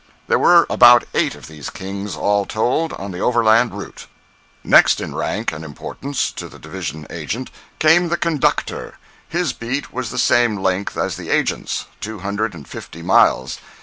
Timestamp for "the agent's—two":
11.17-12.17